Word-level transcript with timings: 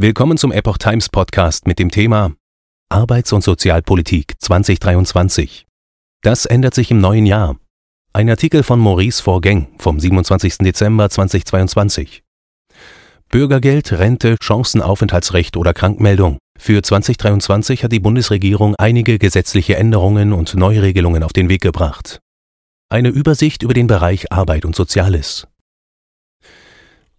Willkommen 0.00 0.38
zum 0.38 0.52
Epoch 0.52 0.78
Times 0.78 1.08
Podcast 1.08 1.66
mit 1.66 1.80
dem 1.80 1.90
Thema 1.90 2.32
Arbeits- 2.88 3.32
und 3.32 3.42
Sozialpolitik 3.42 4.34
2023. 4.38 5.66
Das 6.22 6.46
ändert 6.46 6.76
sich 6.76 6.92
im 6.92 7.00
neuen 7.00 7.26
Jahr. 7.26 7.56
Ein 8.12 8.30
Artikel 8.30 8.62
von 8.62 8.78
Maurice 8.78 9.20
Vorgäng 9.20 9.66
vom 9.78 9.98
27. 9.98 10.58
Dezember 10.58 11.10
2022. 11.10 12.22
Bürgergeld, 13.28 13.90
Rente, 13.90 14.36
Chancenaufenthaltsrecht 14.40 15.56
oder 15.56 15.74
Krankmeldung. 15.74 16.38
Für 16.56 16.80
2023 16.80 17.82
hat 17.82 17.90
die 17.90 17.98
Bundesregierung 17.98 18.76
einige 18.76 19.18
gesetzliche 19.18 19.78
Änderungen 19.78 20.32
und 20.32 20.54
Neuregelungen 20.54 21.24
auf 21.24 21.32
den 21.32 21.48
Weg 21.48 21.62
gebracht. 21.62 22.20
Eine 22.88 23.08
Übersicht 23.08 23.64
über 23.64 23.74
den 23.74 23.88
Bereich 23.88 24.30
Arbeit 24.30 24.64
und 24.64 24.76
Soziales. 24.76 25.48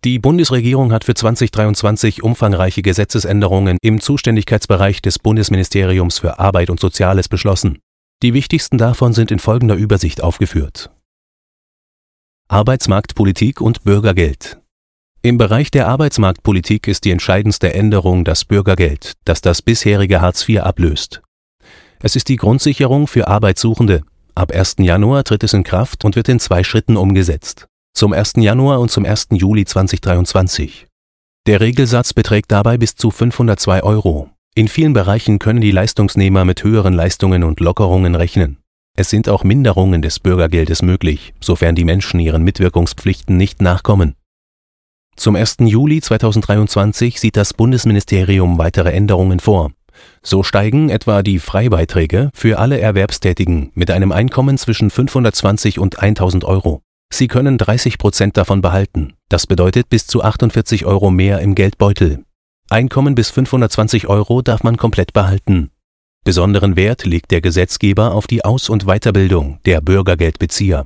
Die 0.05 0.17
Bundesregierung 0.17 0.93
hat 0.93 1.03
für 1.03 1.13
2023 1.13 2.23
umfangreiche 2.23 2.81
Gesetzesänderungen 2.81 3.77
im 3.81 3.99
Zuständigkeitsbereich 3.99 5.01
des 5.01 5.19
Bundesministeriums 5.19 6.19
für 6.19 6.39
Arbeit 6.39 6.69
und 6.69 6.79
Soziales 6.79 7.27
beschlossen. 7.27 7.79
Die 8.23 8.33
wichtigsten 8.33 8.77
davon 8.77 9.11
sind 9.11 9.29
in 9.29 9.39
folgender 9.39 9.75
Übersicht 9.75 10.23
aufgeführt. 10.23 10.89
Arbeitsmarktpolitik 12.47 13.59
und 13.59 13.83
Bürgergeld. 13.83 14.61
Im 15.21 15.37
Bereich 15.37 15.69
der 15.69 15.89
Arbeitsmarktpolitik 15.89 16.87
ist 16.87 17.03
die 17.03 17.11
entscheidendste 17.11 17.73
Änderung 17.73 18.23
das 18.23 18.45
Bürgergeld, 18.45 19.17
das 19.25 19.41
das 19.41 19.61
bisherige 19.61 20.21
Hartz 20.21 20.47
IV 20.47 20.61
ablöst. 20.61 21.21
Es 22.01 22.15
ist 22.15 22.29
die 22.29 22.37
Grundsicherung 22.37 23.05
für 23.07 23.27
Arbeitssuchende. 23.27 24.03
Ab 24.33 24.53
1. 24.53 24.77
Januar 24.79 25.25
tritt 25.25 25.43
es 25.43 25.51
in 25.51 25.65
Kraft 25.65 26.05
und 26.05 26.15
wird 26.15 26.29
in 26.29 26.39
zwei 26.39 26.63
Schritten 26.63 26.95
umgesetzt 26.95 27.67
zum 27.93 28.13
1. 28.13 28.33
Januar 28.37 28.79
und 28.79 28.91
zum 28.91 29.05
1. 29.05 29.27
Juli 29.31 29.65
2023. 29.65 30.87
Der 31.47 31.61
Regelsatz 31.61 32.13
beträgt 32.13 32.51
dabei 32.51 32.77
bis 32.77 32.95
zu 32.95 33.11
502 33.11 33.83
Euro. 33.83 34.29
In 34.55 34.67
vielen 34.67 34.93
Bereichen 34.93 35.39
können 35.39 35.61
die 35.61 35.71
Leistungsnehmer 35.71 36.45
mit 36.45 36.63
höheren 36.63 36.93
Leistungen 36.93 37.43
und 37.43 37.59
Lockerungen 37.59 38.15
rechnen. 38.15 38.57
Es 38.97 39.09
sind 39.09 39.29
auch 39.29 39.43
Minderungen 39.43 40.01
des 40.01 40.19
Bürgergeldes 40.19 40.81
möglich, 40.81 41.33
sofern 41.39 41.75
die 41.75 41.85
Menschen 41.85 42.19
ihren 42.19 42.43
Mitwirkungspflichten 42.43 43.37
nicht 43.37 43.61
nachkommen. 43.61 44.15
Zum 45.15 45.35
1. 45.35 45.57
Juli 45.59 46.01
2023 46.01 47.19
sieht 47.19 47.37
das 47.37 47.53
Bundesministerium 47.53 48.57
weitere 48.57 48.91
Änderungen 48.91 49.39
vor. 49.39 49.71
So 50.21 50.43
steigen 50.43 50.89
etwa 50.89 51.23
die 51.23 51.39
Freibeiträge 51.39 52.29
für 52.33 52.59
alle 52.59 52.79
Erwerbstätigen 52.79 53.71
mit 53.73 53.91
einem 53.91 54.11
Einkommen 54.11 54.57
zwischen 54.57 54.89
520 54.89 55.79
und 55.79 55.99
1000 55.99 56.45
Euro. 56.45 56.81
Sie 57.11 57.27
können 57.27 57.57
30 57.57 57.97
Prozent 57.97 58.37
davon 58.37 58.61
behalten. 58.61 59.13
Das 59.29 59.47
bedeutet 59.47 59.89
bis 59.89 60.07
zu 60.07 60.23
48 60.23 60.85
Euro 60.85 61.11
mehr 61.11 61.39
im 61.39 61.55
Geldbeutel. 61.55 62.23
Einkommen 62.69 63.15
bis 63.15 63.31
520 63.31 64.07
Euro 64.07 64.41
darf 64.41 64.63
man 64.63 64.77
komplett 64.77 65.11
behalten. 65.13 65.71
Besonderen 66.23 66.75
Wert 66.75 67.05
legt 67.05 67.31
der 67.31 67.41
Gesetzgeber 67.41 68.13
auf 68.13 68.27
die 68.27 68.45
Aus- 68.45 68.69
und 68.69 68.85
Weiterbildung 68.85 69.59
der 69.65 69.81
Bürgergeldbezieher. 69.81 70.85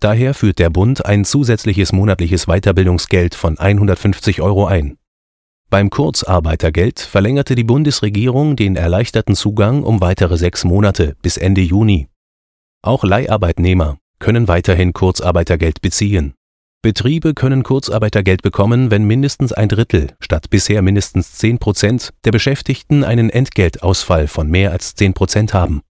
Daher 0.00 0.34
führt 0.34 0.58
der 0.58 0.68
Bund 0.68 1.06
ein 1.06 1.24
zusätzliches 1.24 1.92
monatliches 1.92 2.46
Weiterbildungsgeld 2.46 3.34
von 3.34 3.58
150 3.58 4.42
Euro 4.42 4.66
ein. 4.66 4.98
Beim 5.70 5.88
Kurzarbeitergeld 5.88 7.00
verlängerte 7.00 7.54
die 7.54 7.64
Bundesregierung 7.64 8.56
den 8.56 8.76
erleichterten 8.76 9.34
Zugang 9.34 9.84
um 9.84 10.02
weitere 10.02 10.36
sechs 10.36 10.64
Monate 10.64 11.16
bis 11.22 11.38
Ende 11.38 11.62
Juni. 11.62 12.08
Auch 12.82 13.04
Leiharbeitnehmer 13.04 13.96
können 14.22 14.46
weiterhin 14.46 14.92
Kurzarbeitergeld 14.92 15.82
beziehen. 15.82 16.34
Betriebe 16.80 17.34
können 17.34 17.64
Kurzarbeitergeld 17.64 18.42
bekommen, 18.42 18.90
wenn 18.90 19.04
mindestens 19.04 19.52
ein 19.52 19.68
Drittel 19.68 20.14
statt 20.20 20.48
bisher 20.48 20.80
mindestens 20.80 21.34
10 21.34 21.58
Prozent 21.58 22.10
der 22.24 22.30
Beschäftigten 22.30 23.02
einen 23.02 23.30
Entgeltausfall 23.30 24.28
von 24.28 24.48
mehr 24.48 24.70
als 24.70 24.94
10 24.94 25.14
Prozent 25.14 25.54
haben. 25.54 25.82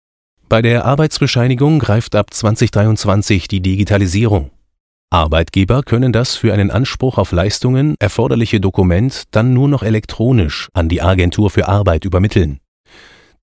Bei 0.49 0.63
der 0.63 0.87
Arbeitsbescheinigung 0.87 1.79
greift 1.79 2.15
ab 2.15 2.33
2023 2.33 3.49
die 3.49 3.61
Digitalisierung. 3.61 4.51
Arbeitgeber 5.11 5.83
können 5.83 6.13
das 6.13 6.35
für 6.35 6.55
einen 6.55 6.71
Anspruch 6.71 7.19
auf 7.19 7.33
Leistungen 7.33 7.97
erforderliche 7.99 8.61
Dokument 8.61 9.25
dann 9.31 9.53
nur 9.53 9.69
noch 9.69 9.83
elektronisch 9.83 10.71
an 10.73 10.89
die 10.89 11.03
Agentur 11.03 11.51
für 11.51 11.69
Arbeit 11.69 12.07
übermitteln. 12.07 12.61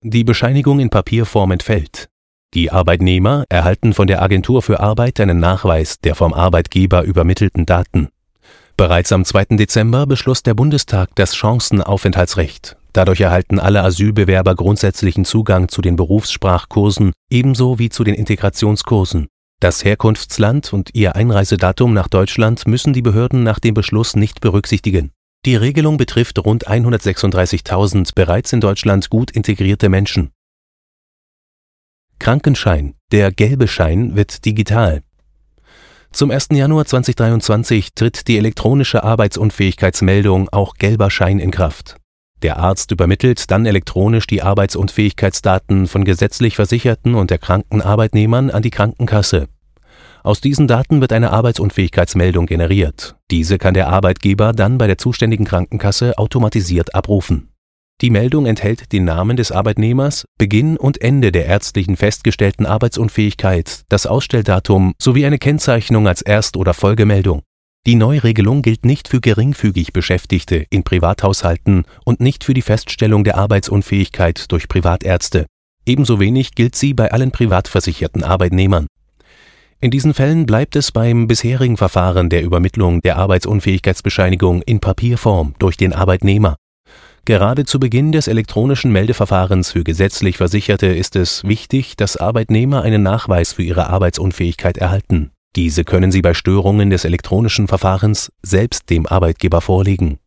Die 0.01 0.23
Bescheinigung 0.23 0.79
in 0.79 0.89
Papierform 0.89 1.51
entfällt. 1.51 2.09
Die 2.55 2.71
Arbeitnehmer 2.71 3.45
erhalten 3.49 3.93
von 3.93 4.07
der 4.07 4.23
Agentur 4.23 4.63
für 4.63 4.79
Arbeit 4.79 5.19
einen 5.19 5.39
Nachweis 5.39 5.99
der 5.99 6.15
vom 6.15 6.33
Arbeitgeber 6.33 7.03
übermittelten 7.03 7.67
Daten. 7.67 8.09
Bereits 8.75 9.11
am 9.11 9.23
2. 9.23 9.57
Dezember 9.57 10.07
beschloss 10.07 10.41
der 10.41 10.55
Bundestag 10.55 11.09
das 11.13 11.35
Chancenaufenthaltsrecht. 11.35 12.75
Dadurch 12.91 13.21
erhalten 13.21 13.59
alle 13.59 13.83
Asylbewerber 13.83 14.55
grundsätzlichen 14.55 15.25
Zugang 15.25 15.67
zu 15.67 15.83
den 15.83 15.95
Berufssprachkursen 15.95 17.11
ebenso 17.29 17.77
wie 17.77 17.89
zu 17.89 18.03
den 18.03 18.15
Integrationskursen. 18.15 19.27
Das 19.59 19.83
Herkunftsland 19.83 20.73
und 20.73 20.95
ihr 20.95 21.15
Einreisedatum 21.15 21.93
nach 21.93 22.07
Deutschland 22.07 22.67
müssen 22.67 22.93
die 22.93 23.01
Behörden 23.03 23.43
nach 23.43 23.59
dem 23.59 23.75
Beschluss 23.75 24.15
nicht 24.15 24.41
berücksichtigen. 24.41 25.11
Die 25.45 25.55
Regelung 25.55 25.97
betrifft 25.97 26.39
rund 26.39 26.67
136.000 26.67 28.15
bereits 28.15 28.53
in 28.53 28.61
Deutschland 28.61 29.09
gut 29.09 29.29
integrierte 29.31 29.89
Menschen. 29.89 30.31
Krankenschein, 32.19 32.95
der 33.11 33.31
gelbe 33.31 33.67
Schein 33.67 34.15
wird 34.15 34.45
digital. 34.45 35.01
Zum 36.11 36.31
1. 36.31 36.49
Januar 36.51 36.85
2023 36.85 37.93
tritt 37.93 38.27
die 38.27 38.37
elektronische 38.37 39.03
Arbeitsunfähigkeitsmeldung 39.03 40.49
auch 40.49 40.75
gelber 40.75 41.09
Schein 41.09 41.39
in 41.39 41.51
Kraft. 41.51 41.95
Der 42.41 42.57
Arzt 42.57 42.91
übermittelt 42.91 43.51
dann 43.51 43.65
elektronisch 43.65 44.27
die 44.27 44.41
Arbeitsunfähigkeitsdaten 44.41 45.87
von 45.87 46.05
gesetzlich 46.05 46.55
Versicherten 46.55 47.15
und 47.15 47.31
erkrankten 47.31 47.81
Arbeitnehmern 47.81 48.49
an 48.49 48.63
die 48.63 48.69
Krankenkasse. 48.69 49.47
Aus 50.23 50.41
diesen 50.41 50.67
Daten 50.67 50.99
wird 51.01 51.13
eine 51.13 51.31
Arbeitsunfähigkeitsmeldung 51.31 52.45
generiert. 52.45 53.15
Diese 53.31 53.57
kann 53.57 53.73
der 53.73 53.87
Arbeitgeber 53.87 54.51
dann 54.53 54.77
bei 54.77 54.87
der 54.87 54.97
zuständigen 54.97 55.45
Krankenkasse 55.45 56.17
automatisiert 56.17 56.95
abrufen. 56.95 57.49
Die 58.01 58.11
Meldung 58.11 58.45
enthält 58.45 58.93
den 58.93 59.03
Namen 59.03 59.35
des 59.35 59.51
Arbeitnehmers, 59.51 60.23
Beginn 60.37 60.77
und 60.77 61.01
Ende 61.01 61.33
der 61.33 61.47
ärztlichen 61.47 61.97
festgestellten 61.97 62.65
Arbeitsunfähigkeit, 62.65 63.81
das 63.89 64.05
Ausstelldatum 64.05 64.93
sowie 65.01 65.25
eine 65.25 65.37
Kennzeichnung 65.37 66.07
als 66.07 66.21
Erst- 66.21 66.55
oder 66.55 66.73
Folgemeldung. 66.73 67.41
Die 67.85 67.95
Neuregelung 67.95 68.61
gilt 68.61 68.85
nicht 68.85 69.09
für 69.09 69.19
geringfügig 69.19 69.91
Beschäftigte 69.91 70.65
in 70.69 70.83
Privathaushalten 70.83 71.83
und 72.05 72.21
nicht 72.21 72.45
für 72.45 72.53
die 72.53 72.61
Feststellung 72.61 73.25
der 73.25 73.37
Arbeitsunfähigkeit 73.37 74.49
durch 74.49 74.69
Privatärzte. 74.69 75.45
Ebenso 75.85 76.21
wenig 76.21 76.55
gilt 76.55 76.75
sie 76.75 76.93
bei 76.93 77.11
allen 77.11 77.31
privatversicherten 77.31 78.23
Arbeitnehmern. 78.23 78.87
In 79.81 79.91
diesen 79.91 80.13
Fällen 80.13 80.45
bleibt 80.45 80.77
es 80.77 80.93
beim 80.93 81.27
bisherigen 81.27 81.75
Verfahren 81.75 82.29
der 82.29 82.43
Übermittlung 82.43 83.01
der 83.01 83.17
Arbeitsunfähigkeitsbescheinigung 83.17 84.61
in 84.61 84.79
Papierform 84.79 85.55
durch 85.59 85.75
den 85.75 85.91
Arbeitnehmer. 85.91 86.55
Gerade 87.29 87.63
zu 87.63 87.79
Beginn 87.79 88.11
des 88.11 88.27
elektronischen 88.27 88.91
Meldeverfahrens 88.91 89.73
für 89.73 89.83
gesetzlich 89.83 90.37
Versicherte 90.37 90.87
ist 90.87 91.15
es 91.15 91.43
wichtig, 91.43 91.95
dass 91.95 92.17
Arbeitnehmer 92.17 92.81
einen 92.81 93.03
Nachweis 93.03 93.53
für 93.53 93.61
ihre 93.61 93.87
Arbeitsunfähigkeit 93.87 94.79
erhalten. 94.79 95.29
Diese 95.55 95.83
können 95.83 96.11
sie 96.11 96.23
bei 96.23 96.33
Störungen 96.33 96.89
des 96.89 97.05
elektronischen 97.05 97.67
Verfahrens 97.67 98.31
selbst 98.41 98.89
dem 98.89 99.05
Arbeitgeber 99.05 99.61
vorlegen. 99.61 100.17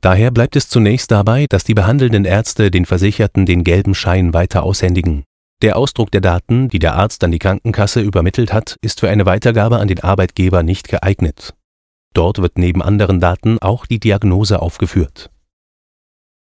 Daher 0.00 0.32
bleibt 0.32 0.56
es 0.56 0.68
zunächst 0.68 1.12
dabei, 1.12 1.46
dass 1.48 1.62
die 1.62 1.74
behandelnden 1.74 2.24
Ärzte 2.24 2.72
den 2.72 2.86
Versicherten 2.86 3.46
den 3.46 3.62
gelben 3.62 3.94
Schein 3.94 4.34
weiter 4.34 4.64
aushändigen. 4.64 5.22
Der 5.62 5.76
Ausdruck 5.76 6.10
der 6.10 6.22
Daten, 6.22 6.68
die 6.68 6.80
der 6.80 6.96
Arzt 6.96 7.22
an 7.22 7.30
die 7.30 7.38
Krankenkasse 7.38 8.00
übermittelt 8.00 8.52
hat, 8.52 8.74
ist 8.82 8.98
für 8.98 9.08
eine 9.08 9.26
Weitergabe 9.26 9.78
an 9.78 9.86
den 9.86 10.00
Arbeitgeber 10.00 10.64
nicht 10.64 10.88
geeignet. 10.88 11.54
Dort 12.14 12.42
wird 12.42 12.58
neben 12.58 12.82
anderen 12.82 13.20
Daten 13.20 13.60
auch 13.60 13.86
die 13.86 14.00
Diagnose 14.00 14.60
aufgeführt. 14.60 15.30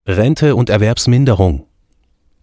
Rente 0.07 0.55
und 0.55 0.69
Erwerbsminderung. 0.69 1.65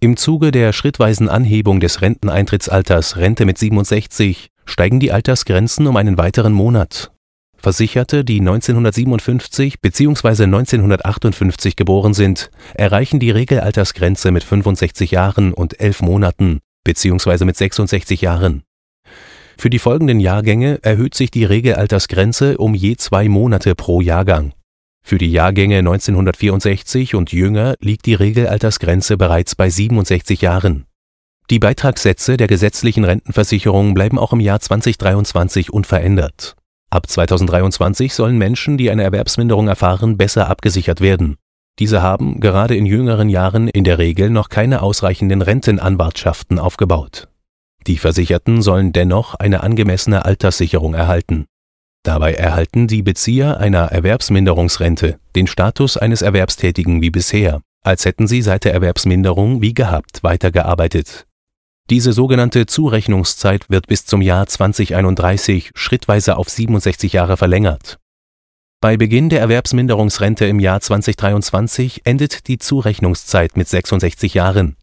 Im 0.00 0.16
Zuge 0.16 0.50
der 0.50 0.72
schrittweisen 0.72 1.28
Anhebung 1.28 1.78
des 1.78 2.02
Renteneintrittsalters 2.02 3.18
Rente 3.18 3.44
mit 3.44 3.56
67 3.56 4.48
steigen 4.64 4.98
die 4.98 5.12
Altersgrenzen 5.12 5.86
um 5.86 5.96
einen 5.96 6.18
weiteren 6.18 6.52
Monat. 6.52 7.12
Versicherte, 7.56 8.24
die 8.24 8.40
1957 8.40 9.80
bzw. 9.80 10.42
1958 10.42 11.76
geboren 11.76 12.14
sind, 12.14 12.50
erreichen 12.74 13.20
die 13.20 13.30
Regelaltersgrenze 13.30 14.32
mit 14.32 14.42
65 14.42 15.12
Jahren 15.12 15.54
und 15.54 15.78
11 15.78 16.02
Monaten 16.02 16.58
bzw. 16.82 17.44
mit 17.44 17.56
66 17.56 18.22
Jahren. 18.22 18.64
Für 19.56 19.70
die 19.70 19.78
folgenden 19.78 20.18
Jahrgänge 20.18 20.80
erhöht 20.82 21.14
sich 21.14 21.30
die 21.30 21.44
Regelaltersgrenze 21.44 22.58
um 22.58 22.74
je 22.74 22.96
zwei 22.96 23.28
Monate 23.28 23.76
pro 23.76 24.00
Jahrgang. 24.00 24.52
Für 25.02 25.18
die 25.18 25.30
Jahrgänge 25.30 25.78
1964 25.78 27.14
und 27.14 27.32
jünger 27.32 27.74
liegt 27.80 28.06
die 28.06 28.14
Regelaltersgrenze 28.14 29.16
bereits 29.16 29.54
bei 29.54 29.68
67 29.68 30.40
Jahren. 30.40 30.86
Die 31.50 31.58
Beitragssätze 31.58 32.36
der 32.36 32.46
gesetzlichen 32.46 33.04
Rentenversicherung 33.04 33.94
bleiben 33.94 34.18
auch 34.18 34.32
im 34.32 34.40
Jahr 34.40 34.60
2023 34.60 35.72
unverändert. 35.72 36.56
Ab 36.88 37.08
2023 37.08 38.14
sollen 38.14 38.38
Menschen, 38.38 38.78
die 38.78 38.90
eine 38.90 39.02
Erwerbsminderung 39.02 39.68
erfahren, 39.68 40.16
besser 40.16 40.48
abgesichert 40.48 41.00
werden. 41.00 41.36
Diese 41.78 42.02
haben 42.02 42.38
gerade 42.40 42.76
in 42.76 42.86
jüngeren 42.86 43.28
Jahren 43.28 43.68
in 43.68 43.84
der 43.84 43.98
Regel 43.98 44.30
noch 44.30 44.50
keine 44.50 44.82
ausreichenden 44.82 45.42
Rentenanwartschaften 45.42 46.58
aufgebaut. 46.58 47.28
Die 47.86 47.98
Versicherten 47.98 48.62
sollen 48.62 48.92
dennoch 48.92 49.34
eine 49.34 49.62
angemessene 49.62 50.24
Alterssicherung 50.24 50.94
erhalten. 50.94 51.46
Dabei 52.02 52.34
erhalten 52.34 52.88
die 52.88 53.02
Bezieher 53.02 53.58
einer 53.58 53.92
Erwerbsminderungsrente 53.92 55.18
den 55.36 55.46
Status 55.46 55.96
eines 55.96 56.22
Erwerbstätigen 56.22 57.00
wie 57.00 57.10
bisher, 57.10 57.62
als 57.84 58.04
hätten 58.04 58.26
sie 58.26 58.42
seit 58.42 58.64
der 58.64 58.74
Erwerbsminderung 58.74 59.62
wie 59.62 59.72
gehabt 59.74 60.22
weitergearbeitet. 60.24 61.26
Diese 61.90 62.12
sogenannte 62.12 62.66
Zurechnungszeit 62.66 63.70
wird 63.70 63.86
bis 63.86 64.06
zum 64.06 64.20
Jahr 64.20 64.46
2031 64.46 65.70
schrittweise 65.74 66.36
auf 66.36 66.48
67 66.48 67.12
Jahre 67.12 67.36
verlängert. 67.36 67.98
Bei 68.80 68.96
Beginn 68.96 69.28
der 69.28 69.40
Erwerbsminderungsrente 69.40 70.46
im 70.46 70.58
Jahr 70.58 70.80
2023 70.80 72.02
endet 72.04 72.48
die 72.48 72.58
Zurechnungszeit 72.58 73.56
mit 73.56 73.68
66 73.68 74.34
Jahren. 74.34 74.76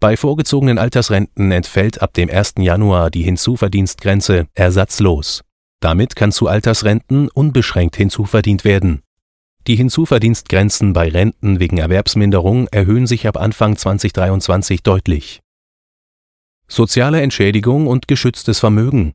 Bei 0.00 0.16
vorgezogenen 0.16 0.78
Altersrenten 0.78 1.52
entfällt 1.52 2.00
ab 2.00 2.14
dem 2.14 2.30
1. 2.30 2.54
Januar 2.58 3.10
die 3.10 3.22
Hinzuverdienstgrenze 3.22 4.46
ersatzlos. 4.54 5.42
Damit 5.84 6.16
kann 6.16 6.32
zu 6.32 6.48
Altersrenten 6.48 7.28
unbeschränkt 7.28 7.96
hinzuverdient 7.96 8.64
werden. 8.64 9.02
Die 9.66 9.76
Hinzuverdienstgrenzen 9.76 10.94
bei 10.94 11.10
Renten 11.10 11.60
wegen 11.60 11.76
Erwerbsminderung 11.76 12.68
erhöhen 12.68 13.06
sich 13.06 13.28
ab 13.28 13.36
Anfang 13.36 13.76
2023 13.76 14.82
deutlich. 14.82 15.42
Soziale 16.68 17.20
Entschädigung 17.20 17.86
und 17.86 18.08
geschütztes 18.08 18.60
Vermögen 18.60 19.12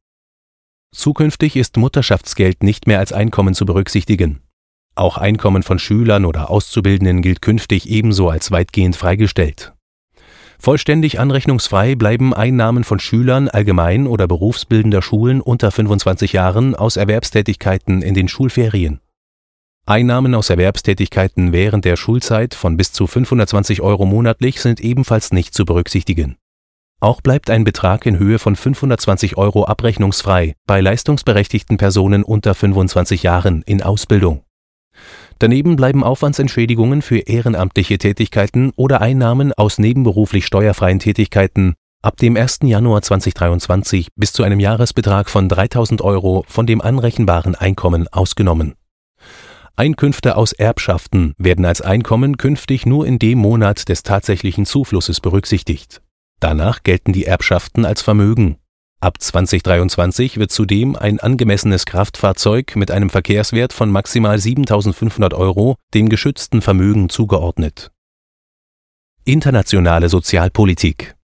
Zukünftig 0.95 1.55
ist 1.55 1.75
Mutterschaftsgeld 1.77 2.61
nicht 2.61 2.85
mehr 2.85 2.99
als 2.99 3.13
Einkommen 3.13 3.55
zu 3.55 3.65
berücksichtigen. 3.65 4.43
Auch 4.93 5.17
Einkommen 5.17 5.63
von 5.63 5.79
Schülern 5.79 6.23
oder 6.23 6.51
Auszubildenden 6.51 7.23
gilt 7.23 7.41
künftig 7.41 7.89
ebenso 7.89 8.29
als 8.29 8.51
weitgehend 8.51 8.95
freigestellt. 8.95 9.73
Vollständig 10.61 11.21
anrechnungsfrei 11.21 11.95
bleiben 11.95 12.33
Einnahmen 12.33 12.83
von 12.83 12.99
Schülern 12.99 13.47
allgemein 13.47 14.07
oder 14.07 14.27
berufsbildender 14.27 15.01
Schulen 15.01 15.39
unter 15.39 15.71
25 15.71 16.33
Jahren 16.33 16.75
aus 16.75 16.97
Erwerbstätigkeiten 16.97 18.01
in 18.01 18.13
den 18.13 18.27
Schulferien. 18.27 18.99
Einnahmen 19.85 20.35
aus 20.35 20.49
Erwerbstätigkeiten 20.49 21.53
während 21.53 21.85
der 21.85 21.95
Schulzeit 21.95 22.53
von 22.55 22.75
bis 22.75 22.91
zu 22.91 23.07
520 23.07 23.81
Euro 23.81 24.05
monatlich 24.05 24.59
sind 24.59 24.81
ebenfalls 24.81 25.31
nicht 25.31 25.53
zu 25.53 25.63
berücksichtigen. 25.63 26.35
Auch 26.99 27.21
bleibt 27.21 27.49
ein 27.49 27.63
Betrag 27.63 28.05
in 28.05 28.19
Höhe 28.19 28.37
von 28.37 28.57
520 28.57 29.37
Euro 29.37 29.63
abrechnungsfrei 29.63 30.55
bei 30.67 30.81
leistungsberechtigten 30.81 31.77
Personen 31.77 32.23
unter 32.23 32.53
25 32.53 33.23
Jahren 33.23 33.61
in 33.61 33.81
Ausbildung. 33.81 34.43
Daneben 35.39 35.75
bleiben 35.75 36.03
Aufwandsentschädigungen 36.03 37.01
für 37.01 37.19
ehrenamtliche 37.19 37.97
Tätigkeiten 37.97 38.71
oder 38.75 39.01
Einnahmen 39.01 39.53
aus 39.53 39.79
nebenberuflich 39.79 40.45
steuerfreien 40.45 40.99
Tätigkeiten 40.99 41.75
ab 42.01 42.17
dem 42.17 42.37
1. 42.37 42.59
Januar 42.63 43.01
2023 43.01 44.09
bis 44.15 44.33
zu 44.33 44.43
einem 44.43 44.59
Jahresbetrag 44.59 45.29
von 45.29 45.49
3000 45.49 46.01
Euro 46.01 46.43
von 46.47 46.67
dem 46.67 46.81
anrechenbaren 46.81 47.55
Einkommen 47.55 48.07
ausgenommen. 48.09 48.75
Einkünfte 49.75 50.35
aus 50.35 50.51
Erbschaften 50.51 51.33
werden 51.37 51.65
als 51.65 51.81
Einkommen 51.81 52.37
künftig 52.37 52.85
nur 52.85 53.07
in 53.07 53.17
dem 53.17 53.39
Monat 53.39 53.87
des 53.87 54.03
tatsächlichen 54.03 54.65
Zuflusses 54.65 55.21
berücksichtigt 55.21 56.01
Danach 56.39 56.83
gelten 56.83 57.11
die 57.11 57.25
Erbschaften 57.25 57.85
als 57.85 58.01
Vermögen. 58.01 58.57
Ab 59.01 59.21
2023 59.21 60.39
wird 60.39 60.51
zudem 60.51 60.97
ein 60.97 61.21
angemessenes 61.21 61.85
Kraftfahrzeug 61.85 62.75
mit 62.75 62.91
einem 62.91 63.09
Verkehrswert 63.09 63.71
von 63.71 63.89
maximal 63.89 64.35
7.500 64.35 65.33
Euro 65.35 65.77
dem 65.93 66.09
geschützten 66.09 66.61
Vermögen 66.61 67.07
zugeordnet. 67.07 67.91
Internationale 69.23 70.09
Sozialpolitik 70.09 71.15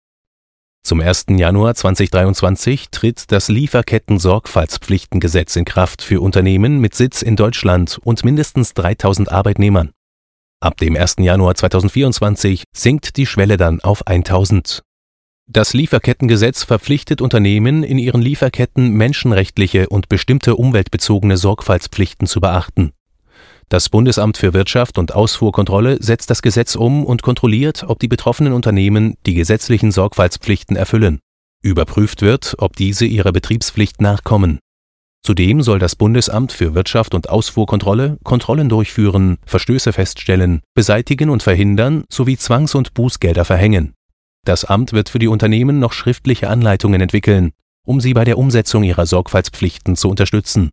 Zum 0.83 1.01
1. 1.01 1.25
Januar 1.31 1.75
2023 1.75 2.91
tritt 2.91 3.29
das 3.33 3.49
Lieferketten-Sorgfaltspflichtengesetz 3.49 5.57
in 5.57 5.65
Kraft 5.65 6.01
für 6.01 6.21
Unternehmen 6.21 6.79
mit 6.79 6.95
Sitz 6.95 7.21
in 7.21 7.35
Deutschland 7.35 7.99
und 8.05 8.23
mindestens 8.23 8.73
3000 8.73 9.33
Arbeitnehmern. 9.33 9.91
Ab 10.61 10.77
dem 10.77 10.95
1. 10.95 11.17
Januar 11.19 11.55
2024 11.55 12.63
sinkt 12.73 13.17
die 13.17 13.25
Schwelle 13.25 13.57
dann 13.57 13.81
auf 13.81 14.07
1000. 14.07 14.81
Das 15.47 15.73
Lieferkettengesetz 15.73 16.63
verpflichtet 16.63 17.21
Unternehmen, 17.21 17.83
in 17.83 17.99
ihren 17.99 18.21
Lieferketten 18.21 18.89
menschenrechtliche 18.89 19.87
und 19.87 20.09
bestimmte 20.09 20.55
umweltbezogene 20.55 21.37
Sorgfaltspflichten 21.37 22.25
zu 22.27 22.41
beachten. 22.41 22.91
Das 23.69 23.89
Bundesamt 23.89 24.37
für 24.37 24.53
Wirtschaft 24.53 24.97
und 24.97 25.13
Ausfuhrkontrolle 25.13 25.97
setzt 26.01 26.31
das 26.31 26.41
Gesetz 26.41 26.75
um 26.75 27.05
und 27.05 27.21
kontrolliert, 27.21 27.83
ob 27.87 27.99
die 27.99 28.07
betroffenen 28.07 28.53
Unternehmen 28.53 29.15
die 29.27 29.35
gesetzlichen 29.35 29.91
Sorgfaltspflichten 29.91 30.75
erfüllen. 30.75 31.19
Überprüft 31.63 32.21
wird, 32.23 32.55
ob 32.57 32.75
diese 32.75 33.05
ihrer 33.05 33.31
Betriebspflicht 33.31 34.01
nachkommen. 34.01 34.59
Zudem 35.23 35.61
soll 35.61 35.79
das 35.79 35.95
Bundesamt 35.95 36.51
für 36.51 36.73
Wirtschaft 36.73 37.13
und 37.13 37.29
Ausfuhrkontrolle 37.29 38.17
Kontrollen 38.23 38.69
durchführen, 38.69 39.37
Verstöße 39.45 39.93
feststellen, 39.93 40.61
beseitigen 40.73 41.29
und 41.29 41.43
verhindern 41.43 42.03
sowie 42.09 42.37
Zwangs- 42.37 42.75
und 42.75 42.93
Bußgelder 42.93 43.45
verhängen. 43.45 43.93
Das 44.45 44.63
Amt 44.63 44.93
wird 44.93 45.09
für 45.09 45.19
die 45.19 45.27
Unternehmen 45.27 45.79
noch 45.79 45.91
schriftliche 45.91 46.49
Anleitungen 46.49 47.01
entwickeln, 47.01 47.51
um 47.83 47.99
sie 47.99 48.13
bei 48.13 48.23
der 48.23 48.37
Umsetzung 48.37 48.83
ihrer 48.83 49.05
Sorgfaltspflichten 49.05 49.95
zu 49.95 50.07
unterstützen 50.07 50.69